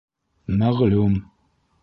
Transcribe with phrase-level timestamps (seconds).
[0.61, 1.15] Мәғлүм.